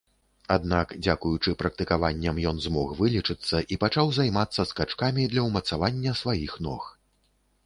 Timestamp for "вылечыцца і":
3.01-3.79